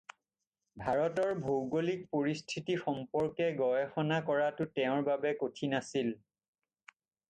ভাৰতৰ 0.85 1.33
ভৌগোলিক 1.43 2.01
পৰিস্থিতি 2.15 2.79
সম্পৰ্কে 2.87 3.53
গৱেষণা 3.63 4.21
কৰাটো 4.33 4.71
তেওঁৰ 4.81 5.09
বাবে 5.15 5.39
কঠিন 5.47 5.83
আছিল। 5.85 6.15